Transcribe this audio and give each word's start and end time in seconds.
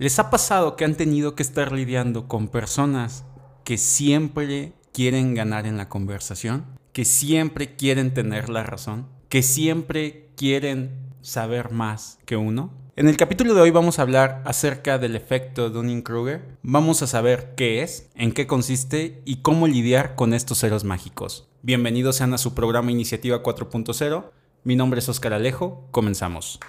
¿Les 0.00 0.20
ha 0.20 0.30
pasado 0.30 0.76
que 0.76 0.84
han 0.84 0.94
tenido 0.94 1.34
que 1.34 1.42
estar 1.42 1.72
lidiando 1.72 2.28
con 2.28 2.46
personas 2.46 3.24
que 3.64 3.76
siempre 3.78 4.74
quieren 4.92 5.34
ganar 5.34 5.66
en 5.66 5.76
la 5.76 5.88
conversación? 5.88 6.66
¿Que 6.92 7.04
siempre 7.04 7.74
quieren 7.74 8.14
tener 8.14 8.48
la 8.48 8.62
razón? 8.62 9.08
¿Que 9.28 9.42
siempre 9.42 10.30
quieren 10.36 10.92
saber 11.20 11.72
más 11.72 12.20
que 12.26 12.36
uno? 12.36 12.72
En 12.94 13.08
el 13.08 13.16
capítulo 13.16 13.54
de 13.54 13.60
hoy 13.60 13.72
vamos 13.72 13.98
a 13.98 14.02
hablar 14.02 14.40
acerca 14.44 14.98
del 14.98 15.16
efecto 15.16 15.68
Dunning-Kruger. 15.68 16.58
Vamos 16.62 17.02
a 17.02 17.08
saber 17.08 17.54
qué 17.56 17.82
es, 17.82 18.08
en 18.14 18.30
qué 18.30 18.46
consiste 18.46 19.20
y 19.24 19.38
cómo 19.38 19.66
lidiar 19.66 20.14
con 20.14 20.32
estos 20.32 20.60
ceros 20.60 20.84
mágicos. 20.84 21.48
Bienvenidos 21.62 22.14
sean 22.14 22.32
a 22.34 22.38
su 22.38 22.54
programa 22.54 22.92
Iniciativa 22.92 23.42
4.0. 23.42 24.30
Mi 24.62 24.76
nombre 24.76 25.00
es 25.00 25.08
Oscar 25.08 25.32
Alejo. 25.32 25.88
Comenzamos. 25.90 26.60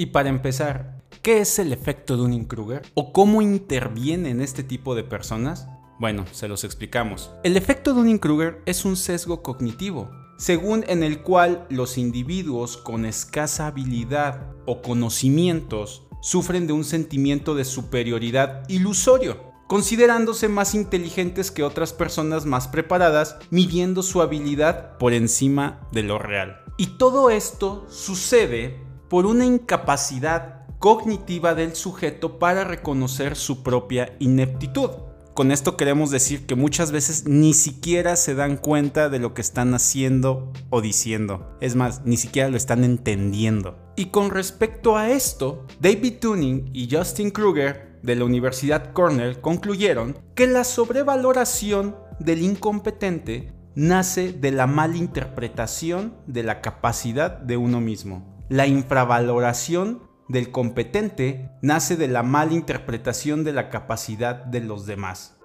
Y 0.00 0.06
para 0.06 0.30
empezar, 0.30 1.02
¿qué 1.20 1.40
es 1.40 1.58
el 1.58 1.74
efecto 1.74 2.16
Dunning-Kruger? 2.16 2.80
¿O 2.94 3.12
cómo 3.12 3.42
interviene 3.42 4.30
en 4.30 4.40
este 4.40 4.62
tipo 4.62 4.94
de 4.94 5.04
personas? 5.04 5.68
Bueno, 5.98 6.24
se 6.32 6.48
los 6.48 6.64
explicamos. 6.64 7.30
El 7.44 7.54
efecto 7.58 7.92
Dunning-Kruger 7.92 8.62
es 8.64 8.86
un 8.86 8.96
sesgo 8.96 9.42
cognitivo, 9.42 10.10
según 10.38 10.86
en 10.88 11.02
el 11.02 11.20
cual 11.20 11.66
los 11.68 11.98
individuos 11.98 12.78
con 12.78 13.04
escasa 13.04 13.66
habilidad 13.66 14.54
o 14.64 14.80
conocimientos 14.80 16.04
sufren 16.22 16.66
de 16.66 16.72
un 16.72 16.84
sentimiento 16.84 17.54
de 17.54 17.66
superioridad 17.66 18.66
ilusorio, 18.70 19.52
considerándose 19.68 20.48
más 20.48 20.74
inteligentes 20.74 21.50
que 21.50 21.62
otras 21.62 21.92
personas 21.92 22.46
más 22.46 22.68
preparadas, 22.68 23.36
midiendo 23.50 24.02
su 24.02 24.22
habilidad 24.22 24.96
por 24.96 25.12
encima 25.12 25.86
de 25.92 26.04
lo 26.04 26.18
real. 26.18 26.56
Y 26.78 26.96
todo 26.96 27.28
esto 27.28 27.86
sucede 27.90 28.88
por 29.10 29.26
una 29.26 29.44
incapacidad 29.44 30.60
cognitiva 30.78 31.56
del 31.56 31.74
sujeto 31.74 32.38
para 32.38 32.62
reconocer 32.62 33.34
su 33.34 33.64
propia 33.64 34.14
ineptitud. 34.20 34.90
Con 35.34 35.50
esto 35.50 35.76
queremos 35.76 36.12
decir 36.12 36.46
que 36.46 36.54
muchas 36.54 36.92
veces 36.92 37.26
ni 37.26 37.52
siquiera 37.52 38.14
se 38.14 38.36
dan 38.36 38.56
cuenta 38.56 39.08
de 39.08 39.18
lo 39.18 39.34
que 39.34 39.40
están 39.40 39.74
haciendo 39.74 40.52
o 40.70 40.80
diciendo. 40.80 41.56
Es 41.60 41.74
más, 41.74 42.02
ni 42.04 42.16
siquiera 42.16 42.48
lo 42.48 42.56
están 42.56 42.84
entendiendo. 42.84 43.76
Y 43.96 44.06
con 44.06 44.30
respecto 44.30 44.96
a 44.96 45.10
esto, 45.10 45.66
David 45.80 46.18
Tuning 46.20 46.70
y 46.72 46.88
Justin 46.88 47.32
Kruger 47.32 47.98
de 48.02 48.14
la 48.14 48.24
Universidad 48.24 48.92
Cornell 48.92 49.40
concluyeron 49.40 50.16
que 50.36 50.46
la 50.46 50.62
sobrevaloración 50.62 51.96
del 52.20 52.42
incompetente 52.42 53.52
nace 53.74 54.32
de 54.32 54.52
la 54.52 54.68
mala 54.68 54.96
interpretación 54.96 56.14
de 56.28 56.44
la 56.44 56.60
capacidad 56.60 57.38
de 57.38 57.56
uno 57.56 57.80
mismo. 57.80 58.39
La 58.50 58.66
infravaloración 58.66 60.02
del 60.26 60.50
competente 60.50 61.52
nace 61.62 61.96
de 61.96 62.08
la 62.08 62.24
mala 62.24 62.52
interpretación 62.52 63.44
de 63.44 63.52
la 63.52 63.70
capacidad 63.70 64.34
de 64.34 64.60
los 64.60 64.86
demás. 64.86 65.38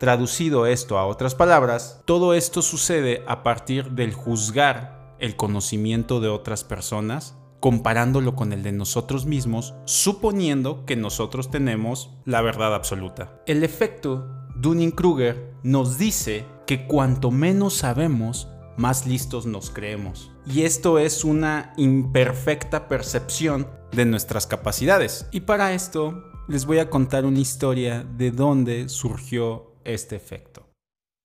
Traducido 0.00 0.64
esto 0.64 0.96
a 0.96 1.04
otras 1.04 1.34
palabras, 1.34 2.00
todo 2.06 2.32
esto 2.32 2.62
sucede 2.62 3.22
a 3.28 3.42
partir 3.42 3.90
del 3.90 4.14
juzgar 4.14 5.14
el 5.18 5.36
conocimiento 5.36 6.20
de 6.20 6.28
otras 6.28 6.64
personas, 6.64 7.36
comparándolo 7.60 8.34
con 8.34 8.54
el 8.54 8.62
de 8.62 8.72
nosotros 8.72 9.26
mismos, 9.26 9.74
suponiendo 9.84 10.86
que 10.86 10.96
nosotros 10.96 11.50
tenemos 11.50 12.16
la 12.24 12.40
verdad 12.40 12.74
absoluta. 12.74 13.42
El 13.46 13.62
efecto 13.62 14.26
Dunning-Kruger 14.56 15.52
nos 15.62 15.98
dice 15.98 16.46
que 16.66 16.86
cuanto 16.86 17.30
menos 17.30 17.74
sabemos, 17.74 18.48
más 18.76 19.06
listos 19.06 19.46
nos 19.46 19.70
creemos. 19.70 20.30
Y 20.46 20.62
esto 20.62 20.98
es 20.98 21.24
una 21.24 21.72
imperfecta 21.76 22.88
percepción 22.88 23.68
de 23.92 24.04
nuestras 24.04 24.46
capacidades. 24.46 25.26
Y 25.32 25.40
para 25.40 25.72
esto 25.72 26.22
les 26.48 26.66
voy 26.66 26.78
a 26.78 26.90
contar 26.90 27.24
una 27.24 27.40
historia 27.40 28.06
de 28.16 28.30
dónde 28.30 28.88
surgió 28.88 29.72
este 29.84 30.16
efecto. 30.16 30.66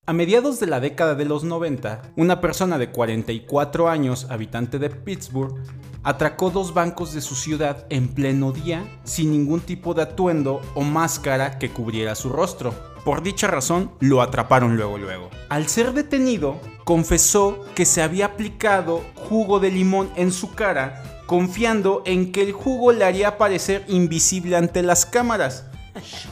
A 0.08 0.14
mediados 0.14 0.60
de 0.60 0.66
la 0.66 0.80
década 0.80 1.14
de 1.14 1.26
los 1.26 1.44
90, 1.44 2.14
una 2.16 2.42
persona 2.42 2.80
de 2.80 2.90
44 2.90 3.88
años, 3.88 4.26
habitante 4.30 4.80
de 4.80 4.90
Pittsburgh, 4.90 5.62
atracó 6.04 6.50
dos 6.50 6.74
bancos 6.74 7.14
de 7.14 7.22
su 7.22 7.36
ciudad 7.36 7.86
en 7.90 8.08
pleno 8.08 8.52
día 8.52 8.86
sin 9.04 9.32
ningún 9.32 9.62
tipo 9.62 9.94
de 9.94 10.04
atuendo 10.04 10.62
o 10.76 10.82
máscara 10.82 11.60
que 11.60 11.70
cubriera 11.70 12.16
su 12.16 12.30
rostro. 12.30 12.74
Por 13.06 13.24
dicha 13.24 13.48
razón, 13.48 13.92
lo 14.00 14.22
atraparon 14.22 14.76
luego 14.76 14.98
luego. 14.98 15.30
Al 15.50 15.68
ser 15.68 15.94
detenido, 15.94 16.60
confesó 16.84 17.66
que 17.74 17.86
se 17.86 18.02
había 18.02 18.28
aplicado 18.28 19.02
jugo 19.16 19.60
de 19.60 19.72
limón 19.72 20.10
en 20.16 20.32
su 20.32 20.54
cara, 20.54 21.24
confiando 21.26 22.04
en 22.06 22.32
que 22.32 22.44
el 22.44 22.52
jugo 22.52 22.92
le 22.92 23.06
haría 23.06 23.38
parecer 23.38 23.86
invisible 23.88 24.56
ante 24.56 24.84
las 24.84 25.06
cámaras. 25.06 25.66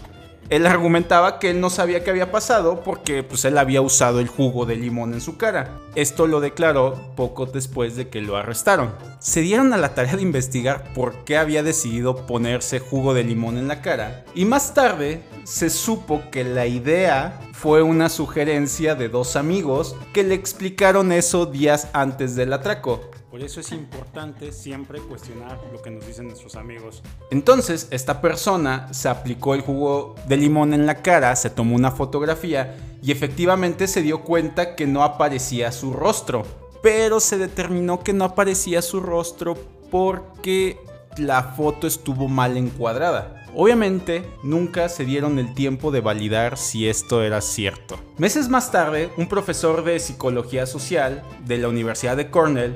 Él 0.49 0.65
argumentaba 0.65 1.37
que 1.37 1.51
él 1.51 1.61
no 1.61 1.69
sabía 1.69 2.03
qué 2.03 2.09
había 2.09 2.31
pasado 2.31 2.81
porque 2.83 3.21
pues, 3.21 3.45
él 3.45 3.57
había 3.57 3.81
usado 3.81 4.19
el 4.19 4.27
jugo 4.27 4.65
de 4.65 4.75
limón 4.75 5.13
en 5.13 5.21
su 5.21 5.37
cara. 5.37 5.79
Esto 5.93 6.25
lo 6.25 6.39
declaró 6.39 7.13
poco 7.15 7.45
después 7.45 7.95
de 7.95 8.09
que 8.09 8.21
lo 8.21 8.35
arrestaron. 8.35 8.93
Se 9.19 9.41
dieron 9.41 9.73
a 9.73 9.77
la 9.77 9.93
tarea 9.93 10.15
de 10.15 10.23
investigar 10.23 10.91
por 10.93 11.23
qué 11.23 11.37
había 11.37 11.61
decidido 11.61 12.25
ponerse 12.25 12.79
jugo 12.79 13.13
de 13.13 13.23
limón 13.23 13.57
en 13.57 13.67
la 13.67 13.81
cara 13.81 14.25
y 14.33 14.45
más 14.45 14.73
tarde 14.73 15.21
se 15.43 15.69
supo 15.69 16.23
que 16.31 16.43
la 16.43 16.65
idea 16.65 17.39
fue 17.53 17.83
una 17.83 18.09
sugerencia 18.09 18.95
de 18.95 19.09
dos 19.09 19.35
amigos 19.35 19.95
que 20.13 20.23
le 20.23 20.33
explicaron 20.33 21.11
eso 21.11 21.45
días 21.45 21.89
antes 21.93 22.35
del 22.35 22.53
atraco. 22.53 23.11
Por 23.31 23.43
eso 23.43 23.59
es 23.59 23.71
importante 23.71 24.51
siempre 24.51 24.99
cuestionar 25.01 25.59
lo 25.71 25.81
que 25.83 25.91
nos 25.91 26.07
dicen 26.07 26.27
nuestros 26.27 26.55
amigos. 26.55 27.03
Entonces, 27.29 27.87
esta 27.91 28.21
persona 28.21 28.91
se 28.91 29.07
aplicó 29.07 29.53
el 29.53 29.61
jugo 29.61 30.15
de 30.27 30.37
limón 30.37 30.73
en 30.73 30.87
la 30.87 31.03
cara, 31.03 31.35
se 31.35 31.51
tomó 31.51 31.75
una 31.75 31.91
fotografía 31.91 32.75
y 33.03 33.11
efectivamente 33.11 33.87
se 33.87 34.01
dio 34.01 34.23
cuenta 34.23 34.75
que 34.75 34.87
no 34.87 35.03
aparecía 35.03 35.71
su 35.71 35.93
rostro. 35.93 36.43
Pero 36.81 37.19
se 37.19 37.37
determinó 37.37 37.99
que 37.99 38.13
no 38.13 38.25
aparecía 38.25 38.81
su 38.81 38.99
rostro 38.99 39.55
porque 39.91 40.79
la 41.17 41.43
foto 41.43 41.85
estuvo 41.85 42.27
mal 42.27 42.57
encuadrada. 42.57 43.45
Obviamente, 43.55 44.23
nunca 44.41 44.89
se 44.89 45.05
dieron 45.05 45.37
el 45.37 45.53
tiempo 45.53 45.91
de 45.91 46.01
validar 46.01 46.57
si 46.57 46.87
esto 46.87 47.21
era 47.21 47.41
cierto. 47.41 47.99
Meses 48.17 48.49
más 48.49 48.71
tarde, 48.71 49.11
un 49.17 49.27
profesor 49.27 49.83
de 49.83 49.99
psicología 49.99 50.65
social 50.65 51.23
de 51.45 51.57
la 51.57 51.67
Universidad 51.67 52.17
de 52.17 52.31
Cornell 52.31 52.75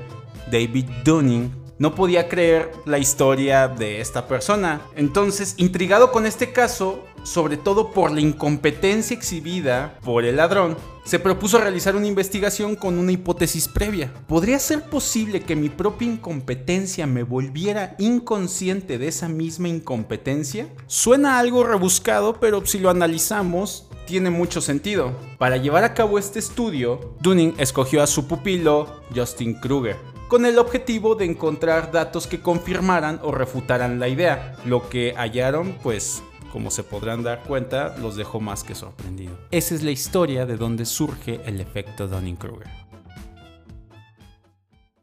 David 0.51 0.85
Dunning, 1.03 1.63
no 1.79 1.95
podía 1.95 2.29
creer 2.29 2.71
la 2.85 2.97
historia 2.97 3.67
de 3.67 3.99
esta 3.99 4.27
persona. 4.27 4.81
Entonces, 4.95 5.55
intrigado 5.57 6.11
con 6.11 6.25
este 6.25 6.53
caso, 6.53 7.03
sobre 7.23 7.57
todo 7.57 7.91
por 7.91 8.11
la 8.11 8.21
incompetencia 8.21 9.15
exhibida 9.15 9.99
por 10.03 10.23
el 10.23 10.37
ladrón, 10.37 10.77
se 11.03 11.19
propuso 11.19 11.57
realizar 11.57 11.95
una 11.95 12.07
investigación 12.07 12.75
con 12.75 12.97
una 12.97 13.11
hipótesis 13.11 13.67
previa. 13.67 14.13
¿Podría 14.27 14.59
ser 14.59 14.83
posible 14.83 15.41
que 15.41 15.55
mi 15.55 15.67
propia 15.67 16.07
incompetencia 16.07 17.05
me 17.07 17.23
volviera 17.23 17.95
inconsciente 17.99 18.97
de 18.97 19.09
esa 19.09 19.27
misma 19.27 19.67
incompetencia? 19.67 20.67
Suena 20.87 21.39
algo 21.39 21.65
rebuscado, 21.65 22.39
pero 22.39 22.65
si 22.65 22.79
lo 22.79 22.89
analizamos, 22.89 23.89
tiene 24.05 24.29
mucho 24.29 24.61
sentido. 24.61 25.11
Para 25.37 25.57
llevar 25.57 25.83
a 25.83 25.93
cabo 25.93 26.17
este 26.17 26.39
estudio, 26.39 27.15
Dunning 27.19 27.55
escogió 27.57 28.01
a 28.01 28.07
su 28.07 28.27
pupilo 28.27 29.01
Justin 29.13 29.55
Kruger 29.55 30.12
con 30.33 30.47
el 30.47 30.57
objetivo 30.57 31.13
de 31.13 31.25
encontrar 31.25 31.91
datos 31.91 32.25
que 32.25 32.41
confirmaran 32.41 33.19
o 33.21 33.31
refutaran 33.31 33.99
la 33.99 34.07
idea. 34.07 34.57
Lo 34.65 34.89
que 34.89 35.13
hallaron, 35.15 35.77
pues, 35.83 36.23
como 36.51 36.71
se 36.71 36.81
podrán 36.81 37.21
dar 37.21 37.43
cuenta, 37.43 37.95
los 37.99 38.15
dejó 38.15 38.39
más 38.39 38.63
que 38.63 38.73
sorprendido. 38.73 39.37
Esa 39.51 39.75
es 39.75 39.83
la 39.83 39.91
historia 39.91 40.47
de 40.47 40.57
donde 40.57 40.85
surge 40.85 41.39
el 41.45 41.61
efecto 41.61 42.07
Dunning-Kruger. 42.07 42.67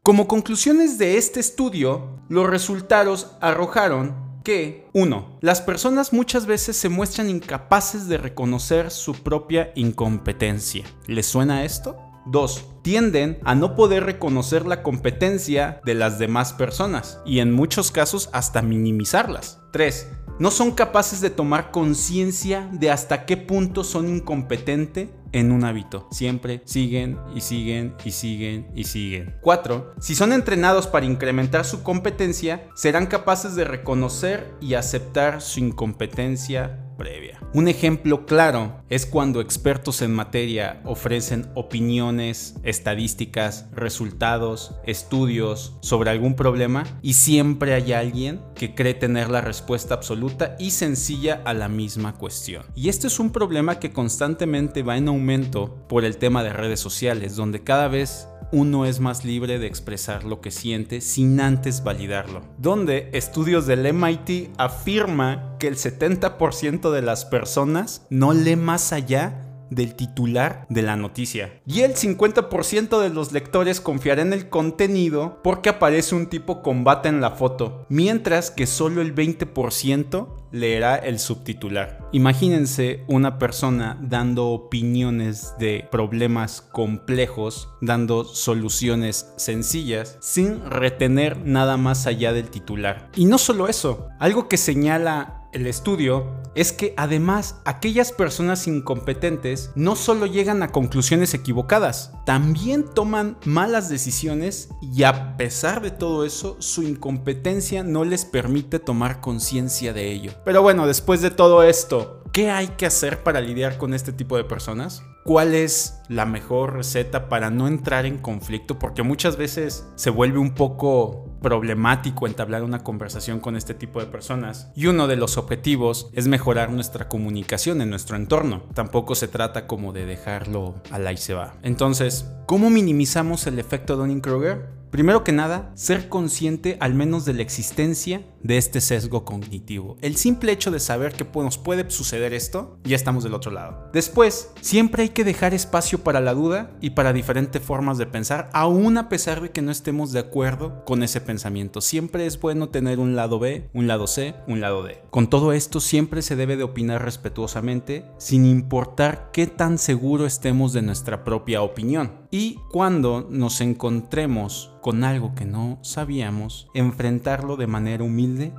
Como 0.02 0.26
conclusiones 0.26 0.98
de 0.98 1.16
este 1.16 1.38
estudio, 1.38 2.08
los 2.28 2.50
resultados 2.50 3.30
arrojaron 3.40 4.42
que 4.42 4.88
1. 4.94 5.38
Las 5.42 5.60
personas 5.60 6.12
muchas 6.12 6.46
veces 6.46 6.76
se 6.76 6.88
muestran 6.88 7.30
incapaces 7.30 8.08
de 8.08 8.18
reconocer 8.18 8.90
su 8.90 9.12
propia 9.14 9.70
incompetencia. 9.76 10.84
¿Les 11.06 11.26
suena 11.26 11.64
esto? 11.64 12.09
2. 12.26 12.66
Tienden 12.82 13.38
a 13.44 13.54
no 13.54 13.74
poder 13.74 14.04
reconocer 14.04 14.66
la 14.66 14.82
competencia 14.82 15.80
de 15.84 15.94
las 15.94 16.18
demás 16.18 16.52
personas 16.52 17.20
y 17.24 17.40
en 17.40 17.52
muchos 17.52 17.90
casos 17.90 18.30
hasta 18.32 18.62
minimizarlas. 18.62 19.60
3. 19.72 20.08
No 20.38 20.50
son 20.50 20.72
capaces 20.72 21.20
de 21.20 21.28
tomar 21.30 21.70
conciencia 21.70 22.68
de 22.72 22.90
hasta 22.90 23.26
qué 23.26 23.36
punto 23.36 23.84
son 23.84 24.08
incompetentes 24.08 25.10
en 25.32 25.52
un 25.52 25.64
hábito. 25.64 26.08
Siempre 26.10 26.62
siguen 26.64 27.18
y 27.34 27.42
siguen 27.42 27.94
y 28.04 28.10
siguen 28.10 28.66
y 28.74 28.84
siguen. 28.84 29.36
4. 29.42 29.94
Si 30.00 30.14
son 30.14 30.32
entrenados 30.32 30.86
para 30.86 31.06
incrementar 31.06 31.64
su 31.64 31.82
competencia, 31.82 32.68
serán 32.74 33.06
capaces 33.06 33.54
de 33.54 33.64
reconocer 33.64 34.54
y 34.60 34.74
aceptar 34.74 35.42
su 35.42 35.60
incompetencia 35.60 36.86
previa. 37.00 37.40
Un 37.54 37.66
ejemplo 37.66 38.26
claro 38.26 38.84
es 38.90 39.06
cuando 39.06 39.40
expertos 39.40 40.02
en 40.02 40.12
materia 40.12 40.82
ofrecen 40.84 41.50
opiniones, 41.54 42.56
estadísticas, 42.62 43.70
resultados, 43.72 44.74
estudios 44.84 45.78
sobre 45.80 46.10
algún 46.10 46.36
problema 46.36 46.84
y 47.00 47.14
siempre 47.14 47.72
hay 47.72 47.94
alguien 47.94 48.42
que 48.54 48.74
cree 48.74 48.92
tener 48.92 49.30
la 49.30 49.40
respuesta 49.40 49.94
absoluta 49.94 50.56
y 50.58 50.72
sencilla 50.72 51.40
a 51.46 51.54
la 51.54 51.70
misma 51.70 52.18
cuestión. 52.18 52.66
Y 52.74 52.90
este 52.90 53.06
es 53.06 53.18
un 53.18 53.32
problema 53.32 53.78
que 53.78 53.92
constantemente 53.92 54.82
va 54.82 54.98
en 54.98 55.08
aumento 55.08 55.86
por 55.88 56.04
el 56.04 56.18
tema 56.18 56.44
de 56.44 56.52
redes 56.52 56.80
sociales, 56.80 57.34
donde 57.34 57.64
cada 57.64 57.88
vez 57.88 58.28
uno 58.52 58.86
es 58.86 59.00
más 59.00 59.24
libre 59.24 59.58
de 59.58 59.66
expresar 59.66 60.24
lo 60.24 60.40
que 60.40 60.50
siente 60.50 61.00
sin 61.00 61.40
antes 61.40 61.82
validarlo. 61.82 62.42
Donde 62.58 63.10
estudios 63.12 63.66
del 63.66 63.92
MIT 63.92 64.50
afirma 64.58 65.56
que 65.58 65.68
el 65.68 65.76
70% 65.76 66.90
de 66.90 67.02
las 67.02 67.24
personas 67.24 68.06
no 68.10 68.32
lee 68.32 68.56
más 68.56 68.92
allá 68.92 69.49
del 69.70 69.94
titular 69.94 70.66
de 70.68 70.82
la 70.82 70.96
noticia. 70.96 71.60
Y 71.66 71.80
el 71.80 71.94
50% 71.94 73.00
de 73.00 73.10
los 73.10 73.32
lectores 73.32 73.80
confiará 73.80 74.22
en 74.22 74.32
el 74.32 74.48
contenido 74.48 75.40
porque 75.42 75.70
aparece 75.70 76.14
un 76.14 76.26
tipo 76.26 76.62
combate 76.62 77.08
en 77.08 77.20
la 77.20 77.30
foto, 77.30 77.86
mientras 77.88 78.50
que 78.50 78.66
solo 78.66 79.00
el 79.00 79.14
20% 79.14 80.28
leerá 80.52 80.96
el 80.96 81.18
subtitular. 81.18 82.08
Imagínense 82.12 83.04
una 83.06 83.38
persona 83.38 83.98
dando 84.02 84.48
opiniones 84.48 85.54
de 85.58 85.86
problemas 85.90 86.60
complejos, 86.60 87.68
dando 87.80 88.24
soluciones 88.24 89.32
sencillas, 89.36 90.18
sin 90.20 90.64
retener 90.64 91.38
nada 91.44 91.76
más 91.76 92.06
allá 92.06 92.32
del 92.32 92.50
titular. 92.50 93.10
Y 93.14 93.26
no 93.26 93.38
solo 93.38 93.68
eso, 93.68 94.08
algo 94.18 94.48
que 94.48 94.56
señala 94.56 95.39
el 95.52 95.66
estudio 95.66 96.40
es 96.54 96.72
que 96.72 96.94
además 96.96 97.60
aquellas 97.64 98.12
personas 98.12 98.66
incompetentes 98.66 99.70
no 99.74 99.96
solo 99.96 100.26
llegan 100.26 100.62
a 100.62 100.68
conclusiones 100.68 101.34
equivocadas, 101.34 102.12
también 102.26 102.84
toman 102.84 103.36
malas 103.44 103.88
decisiones 103.88 104.68
y 104.80 105.04
a 105.04 105.36
pesar 105.36 105.80
de 105.82 105.90
todo 105.90 106.24
eso, 106.24 106.56
su 106.60 106.82
incompetencia 106.82 107.82
no 107.82 108.04
les 108.04 108.24
permite 108.24 108.78
tomar 108.78 109.20
conciencia 109.20 109.92
de 109.92 110.10
ello. 110.10 110.32
Pero 110.44 110.62
bueno, 110.62 110.86
después 110.86 111.20
de 111.20 111.30
todo 111.30 111.62
esto, 111.62 112.24
¿qué 112.32 112.50
hay 112.50 112.68
que 112.68 112.86
hacer 112.86 113.22
para 113.22 113.40
lidiar 113.40 113.78
con 113.78 113.94
este 113.94 114.12
tipo 114.12 114.36
de 114.36 114.44
personas? 114.44 115.02
cuál 115.24 115.54
es 115.54 116.00
la 116.08 116.26
mejor 116.26 116.74
receta 116.74 117.28
para 117.28 117.50
no 117.50 117.68
entrar 117.68 118.06
en 118.06 118.18
conflicto, 118.18 118.78
porque 118.78 119.02
muchas 119.02 119.36
veces 119.36 119.86
se 119.94 120.10
vuelve 120.10 120.38
un 120.38 120.54
poco 120.54 121.29
problemático 121.40 122.26
entablar 122.26 122.62
una 122.62 122.84
conversación 122.84 123.40
con 123.40 123.56
este 123.56 123.74
tipo 123.74 124.00
de 124.00 124.06
personas. 124.06 124.70
Y 124.74 124.86
uno 124.86 125.06
de 125.06 125.16
los 125.16 125.36
objetivos 125.36 126.10
es 126.12 126.28
mejorar 126.28 126.70
nuestra 126.70 127.08
comunicación 127.08 127.80
en 127.80 127.90
nuestro 127.90 128.16
entorno. 128.16 128.62
Tampoco 128.74 129.14
se 129.14 129.28
trata 129.28 129.66
como 129.66 129.92
de 129.92 130.06
dejarlo 130.06 130.74
al 130.90 131.06
ahí 131.06 131.16
se 131.16 131.34
va. 131.34 131.54
Entonces, 131.62 132.30
¿cómo 132.46 132.70
minimizamos 132.70 133.46
el 133.46 133.58
efecto 133.58 133.96
Dunning-Kruger? 133.96 134.80
Primero 134.90 135.22
que 135.22 135.30
nada, 135.30 135.70
ser 135.74 136.08
consciente 136.08 136.76
al 136.80 136.94
menos 136.94 137.24
de 137.24 137.34
la 137.34 137.42
existencia 137.42 138.22
de 138.42 138.58
este 138.58 138.80
sesgo 138.80 139.24
cognitivo. 139.24 139.96
El 140.00 140.16
simple 140.16 140.52
hecho 140.52 140.70
de 140.70 140.80
saber 140.80 141.12
que 141.12 141.26
nos 141.40 141.58
puede 141.58 141.88
suceder 141.90 142.32
esto, 142.32 142.78
ya 142.84 142.96
estamos 142.96 143.24
del 143.24 143.34
otro 143.34 143.50
lado. 143.50 143.88
Después, 143.92 144.50
siempre 144.60 145.04
hay 145.04 145.08
que 145.10 145.24
dejar 145.24 145.54
espacio 145.54 146.02
para 146.02 146.20
la 146.20 146.34
duda 146.34 146.72
y 146.80 146.90
para 146.90 147.12
diferentes 147.12 147.62
formas 147.62 147.98
de 147.98 148.06
pensar, 148.06 148.50
aún 148.52 148.98
a 148.98 149.08
pesar 149.08 149.40
de 149.40 149.50
que 149.50 149.62
no 149.62 149.70
estemos 149.70 150.12
de 150.12 150.20
acuerdo 150.20 150.84
con 150.84 151.02
ese 151.02 151.20
pensamiento. 151.20 151.80
Siempre 151.80 152.26
es 152.26 152.40
bueno 152.40 152.68
tener 152.68 152.98
un 152.98 153.16
lado 153.16 153.38
B, 153.38 153.68
un 153.72 153.86
lado 153.86 154.06
C, 154.06 154.34
un 154.46 154.60
lado 154.60 154.82
D. 154.82 155.02
Con 155.10 155.28
todo 155.28 155.52
esto, 155.52 155.80
siempre 155.80 156.22
se 156.22 156.36
debe 156.36 156.56
de 156.56 156.64
opinar 156.64 157.04
respetuosamente, 157.04 158.04
sin 158.18 158.44
importar 158.46 159.30
qué 159.32 159.46
tan 159.46 159.78
seguro 159.78 160.26
estemos 160.26 160.72
de 160.72 160.82
nuestra 160.82 161.24
propia 161.24 161.62
opinión. 161.62 162.20
Y 162.30 162.60
cuando 162.70 163.26
nos 163.28 163.60
encontremos 163.60 164.70
con 164.80 165.02
algo 165.02 165.34
que 165.34 165.44
no 165.44 165.78
sabíamos, 165.82 166.68
enfrentarlo 166.74 167.56
de 167.56 167.66
manera 167.66 168.04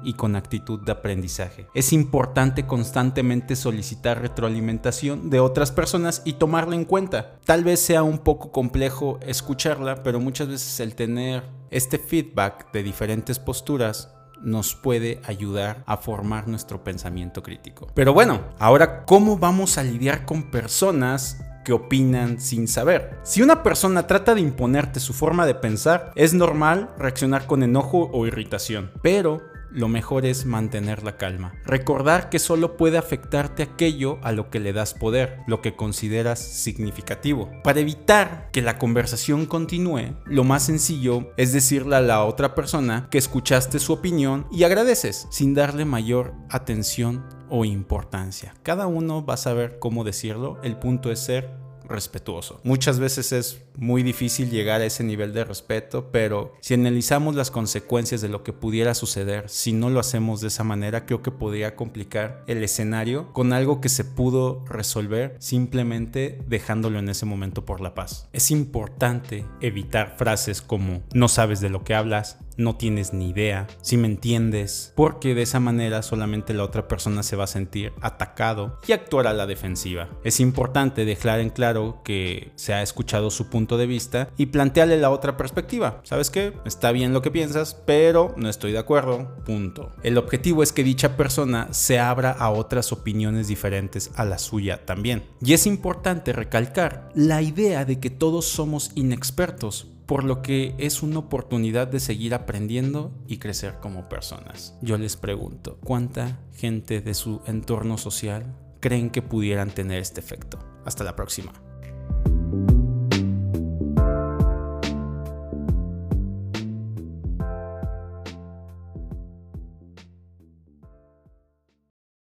y 0.03 0.13
con 0.13 0.35
actitud 0.35 0.79
de 0.79 0.91
aprendizaje. 0.91 1.67
Es 1.73 1.93
importante 1.93 2.65
constantemente 2.65 3.55
solicitar 3.55 4.21
retroalimentación 4.21 5.29
de 5.29 5.39
otras 5.39 5.71
personas 5.71 6.21
y 6.25 6.33
tomarla 6.33 6.75
en 6.75 6.85
cuenta. 6.85 7.39
Tal 7.45 7.63
vez 7.63 7.79
sea 7.79 8.03
un 8.03 8.19
poco 8.19 8.51
complejo 8.51 9.19
escucharla, 9.21 10.03
pero 10.03 10.19
muchas 10.19 10.47
veces 10.47 10.79
el 10.79 10.95
tener 10.95 11.43
este 11.69 11.97
feedback 11.97 12.71
de 12.71 12.83
diferentes 12.83 13.39
posturas 13.39 14.09
nos 14.41 14.75
puede 14.75 15.21
ayudar 15.25 15.83
a 15.85 15.97
formar 15.97 16.47
nuestro 16.47 16.83
pensamiento 16.83 17.43
crítico. 17.43 17.87
Pero 17.93 18.13
bueno, 18.13 18.41
ahora, 18.59 19.05
¿cómo 19.05 19.37
vamos 19.37 19.77
a 19.77 19.83
lidiar 19.83 20.25
con 20.25 20.49
personas 20.49 21.37
que 21.63 21.73
opinan 21.73 22.39
sin 22.39 22.67
saber. 22.67 23.19
Si 23.23 23.41
una 23.41 23.63
persona 23.63 24.07
trata 24.07 24.35
de 24.35 24.41
imponerte 24.41 24.99
su 24.99 25.13
forma 25.13 25.45
de 25.45 25.55
pensar, 25.55 26.11
es 26.15 26.33
normal 26.33 26.89
reaccionar 26.97 27.45
con 27.45 27.63
enojo 27.63 28.09
o 28.13 28.25
irritación, 28.25 28.91
pero 29.01 29.41
lo 29.73 29.87
mejor 29.87 30.25
es 30.25 30.45
mantener 30.45 31.03
la 31.03 31.17
calma. 31.17 31.53
Recordar 31.65 32.29
que 32.29 32.39
solo 32.39 32.77
puede 32.77 32.97
afectarte 32.97 33.63
aquello 33.63 34.19
a 34.21 34.31
lo 34.31 34.49
que 34.49 34.59
le 34.59 34.73
das 34.73 34.93
poder, 34.93 35.39
lo 35.47 35.61
que 35.61 35.75
consideras 35.75 36.39
significativo. 36.39 37.49
Para 37.63 37.79
evitar 37.79 38.49
que 38.51 38.61
la 38.61 38.77
conversación 38.77 39.45
continúe, 39.45 40.15
lo 40.25 40.43
más 40.43 40.63
sencillo 40.63 41.31
es 41.37 41.53
decirle 41.53 41.95
a 41.95 42.01
la 42.01 42.23
otra 42.23 42.55
persona 42.55 43.07
que 43.09 43.17
escuchaste 43.17 43.79
su 43.79 43.93
opinión 43.93 44.47
y 44.51 44.63
agradeces, 44.63 45.27
sin 45.29 45.53
darle 45.53 45.85
mayor 45.85 46.33
atención 46.49 47.25
o 47.49 47.65
importancia. 47.65 48.55
Cada 48.63 48.87
uno 48.87 49.25
va 49.25 49.33
a 49.35 49.37
saber 49.37 49.77
cómo 49.79 50.03
decirlo, 50.03 50.57
el 50.63 50.77
punto 50.77 51.11
es 51.11 51.19
ser 51.19 51.60
respetuoso. 51.91 52.59
Muchas 52.63 52.99
veces 52.99 53.31
es 53.31 53.61
muy 53.75 54.03
difícil 54.03 54.49
llegar 54.49 54.81
a 54.81 54.85
ese 54.85 55.03
nivel 55.03 55.33
de 55.33 55.43
respeto, 55.43 56.09
pero 56.11 56.53
si 56.61 56.73
analizamos 56.73 57.35
las 57.35 57.51
consecuencias 57.51 58.21
de 58.21 58.29
lo 58.29 58.43
que 58.43 58.53
pudiera 58.53 58.93
suceder 58.93 59.49
si 59.49 59.73
no 59.73 59.89
lo 59.89 59.99
hacemos 59.99 60.41
de 60.41 60.47
esa 60.47 60.63
manera, 60.63 61.05
creo 61.05 61.21
que 61.21 61.31
podría 61.31 61.75
complicar 61.75 62.43
el 62.47 62.63
escenario 62.63 63.31
con 63.33 63.53
algo 63.53 63.81
que 63.81 63.89
se 63.89 64.05
pudo 64.05 64.63
resolver 64.65 65.35
simplemente 65.39 66.39
dejándolo 66.47 66.99
en 66.99 67.09
ese 67.09 67.25
momento 67.25 67.65
por 67.65 67.81
la 67.81 67.93
paz. 67.93 68.27
Es 68.33 68.51
importante 68.51 69.45
evitar 69.61 70.15
frases 70.17 70.61
como 70.61 71.01
no 71.13 71.27
sabes 71.27 71.61
de 71.61 71.69
lo 71.69 71.83
que 71.83 71.95
hablas, 71.95 72.37
no 72.57 72.75
tienes 72.75 73.13
ni 73.13 73.29
idea, 73.29 73.67
si 73.81 73.97
me 73.97 74.07
entiendes, 74.07 74.93
porque 74.95 75.35
de 75.35 75.41
esa 75.41 75.59
manera 75.59 76.01
solamente 76.03 76.53
la 76.53 76.63
otra 76.63 76.87
persona 76.87 77.23
se 77.23 77.35
va 77.35 77.45
a 77.45 77.47
sentir 77.47 77.93
atacado 78.01 78.79
y 78.87 78.91
actuar 78.91 79.27
a 79.27 79.33
la 79.33 79.47
defensiva. 79.47 80.09
Es 80.23 80.39
importante 80.39 81.05
dejar 81.05 81.39
en 81.39 81.49
claro 81.49 82.01
que 82.03 82.51
se 82.55 82.73
ha 82.73 82.81
escuchado 82.81 83.31
su 83.31 83.49
punto 83.49 83.77
de 83.77 83.87
vista 83.87 84.29
y 84.37 84.47
plantearle 84.47 84.97
la 84.97 85.09
otra 85.09 85.37
perspectiva. 85.37 86.01
¿Sabes 86.03 86.29
qué? 86.29 86.53
Está 86.65 86.91
bien 86.91 87.13
lo 87.13 87.21
que 87.21 87.31
piensas, 87.31 87.75
pero 87.85 88.33
no 88.37 88.49
estoy 88.49 88.71
de 88.71 88.79
acuerdo. 88.79 89.35
Punto. 89.45 89.91
El 90.03 90.17
objetivo 90.17 90.63
es 90.63 90.73
que 90.73 90.83
dicha 90.83 91.17
persona 91.17 91.67
se 91.71 91.99
abra 91.99 92.31
a 92.31 92.51
otras 92.51 92.91
opiniones 92.91 93.47
diferentes 93.47 94.11
a 94.15 94.25
la 94.25 94.37
suya 94.37 94.85
también. 94.85 95.23
Y 95.43 95.53
es 95.53 95.65
importante 95.65 96.33
recalcar 96.33 97.09
la 97.15 97.41
idea 97.41 97.85
de 97.85 97.99
que 97.99 98.09
todos 98.09 98.45
somos 98.45 98.91
inexpertos 98.95 99.87
por 100.11 100.25
lo 100.25 100.41
que 100.41 100.75
es 100.77 101.03
una 101.03 101.19
oportunidad 101.19 101.87
de 101.87 102.01
seguir 102.01 102.33
aprendiendo 102.33 103.13
y 103.27 103.37
crecer 103.37 103.75
como 103.79 104.09
personas. 104.09 104.77
Yo 104.81 104.97
les 104.97 105.15
pregunto, 105.15 105.77
¿cuánta 105.85 106.37
gente 106.53 106.99
de 106.99 107.13
su 107.13 107.39
entorno 107.45 107.97
social 107.97 108.53
creen 108.81 109.09
que 109.09 109.21
pudieran 109.21 109.69
tener 109.69 110.01
este 110.01 110.19
efecto? 110.19 110.59
Hasta 110.83 111.05
la 111.05 111.15
próxima. 111.15 111.53